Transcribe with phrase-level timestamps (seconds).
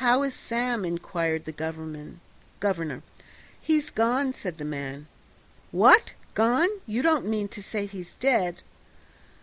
[0.00, 3.02] "How is Sam?" inquired the governor.
[3.60, 5.06] "He's gone," said the man.
[5.70, 6.70] "What, gone?
[6.86, 8.62] You don't mean to say he's dead?"